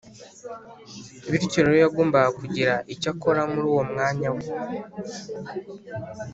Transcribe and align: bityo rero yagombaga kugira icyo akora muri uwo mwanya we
bityo 1.29 1.59
rero 1.63 1.77
yagombaga 1.83 2.29
kugira 2.39 2.73
icyo 2.93 3.09
akora 3.13 3.41
muri 3.51 3.67
uwo 3.73 3.83
mwanya 3.91 4.29
we 4.35 4.45